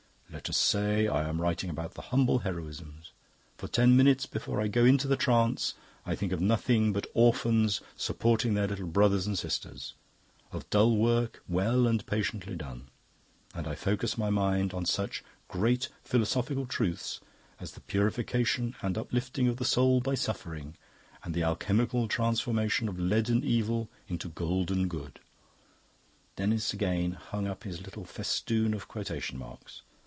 Let 0.33 0.49
us 0.49 0.55
say 0.57 1.07
I 1.09 1.27
am 1.27 1.41
writing 1.41 1.69
about 1.69 1.93
the 1.93 2.03
humble 2.03 2.39
heroisms; 2.39 3.11
for 3.57 3.67
ten 3.67 3.97
minutes 3.97 4.25
before 4.25 4.61
I 4.61 4.69
go 4.69 4.85
into 4.85 5.05
the 5.07 5.17
trance 5.17 5.73
I 6.05 6.15
think 6.15 6.31
of 6.31 6.39
nothing 6.39 6.93
but 6.93 7.05
orphans 7.13 7.81
supporting 7.97 8.53
their 8.53 8.65
little 8.65 8.87
brothers 8.87 9.27
and 9.27 9.37
sisters, 9.37 9.93
of 10.53 10.67
dull 10.69 10.95
work 10.95 11.43
well 11.49 11.85
and 11.85 12.03
patiently 12.05 12.55
done, 12.55 12.87
and 13.53 13.67
I 13.67 13.75
focus 13.75 14.17
my 14.17 14.29
mind 14.29 14.73
on 14.73 14.85
such 14.85 15.21
great 15.49 15.89
philosophical 16.01 16.65
truths 16.65 17.19
as 17.59 17.73
the 17.73 17.81
purification 17.81 18.73
and 18.81 18.97
uplifting 18.97 19.49
of 19.49 19.57
the 19.57 19.65
soul 19.65 19.99
by 19.99 20.15
suffering, 20.15 20.77
and 21.23 21.33
the 21.35 21.43
alchemical 21.43 22.07
transformation 22.07 22.87
of 22.87 22.97
leaden 22.97 23.43
evil 23.43 23.89
into 24.07 24.29
golden 24.29 24.87
good." 24.87 25.19
(Denis 26.37 26.71
again 26.71 27.11
hung 27.11 27.47
up 27.47 27.63
his 27.65 27.81
little 27.81 28.05
festoon 28.05 28.73
of 28.73 28.87
quotation 28.87 29.37
marks.) 29.37 29.81